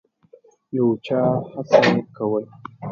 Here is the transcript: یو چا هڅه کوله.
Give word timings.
یو 0.75 0.87
چا 1.05 1.19
هڅه 1.51 1.79
کوله. 2.15 2.49